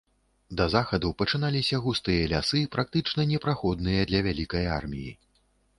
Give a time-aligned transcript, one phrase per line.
[0.61, 5.11] Да захаду пачыналіся густыя лясы, практычна непраходныя для вялікай арміі.